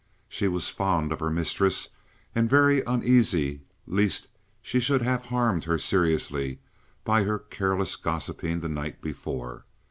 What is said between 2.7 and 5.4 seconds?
uneasy lest she should have